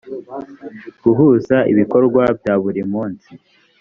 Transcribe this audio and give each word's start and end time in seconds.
guhuza 1.03 1.57
ibikorwa 1.71 2.23
bya 2.39 2.53
buri 2.63 2.81
munsi 2.91 3.29